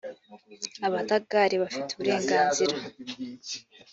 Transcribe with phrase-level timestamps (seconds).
[0.87, 2.75] abadagari bafite uburenganzira